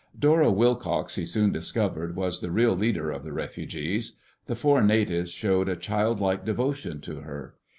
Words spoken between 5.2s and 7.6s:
showed a childlike devotion to her.